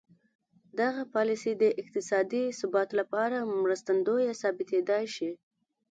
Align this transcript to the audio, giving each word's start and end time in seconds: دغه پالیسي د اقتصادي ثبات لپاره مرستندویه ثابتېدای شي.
دغه 0.79 1.01
پالیسي 1.15 1.53
د 1.57 1.63
اقتصادي 1.81 2.43
ثبات 2.59 2.89
لپاره 2.99 3.37
مرستندویه 3.63 4.31
ثابتېدای 4.41 5.05
شي. 5.15 5.31